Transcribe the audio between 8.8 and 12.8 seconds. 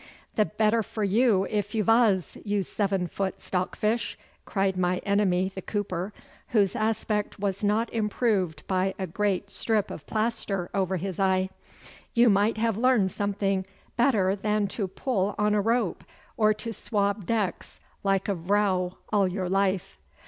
a great strip of plaster over his eye. 'You might have